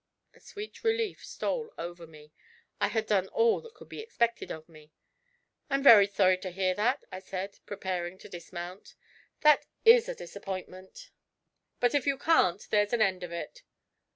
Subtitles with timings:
[0.33, 2.33] A sweet relief stole over me:
[2.79, 4.91] I had done all that could be expected of me.
[5.69, 8.95] 'I'm very sorry to hear that,' I said, preparing to dismount.
[9.41, 11.11] 'That is a disappointment;
[11.79, 13.61] but if you can't there's an end of it.'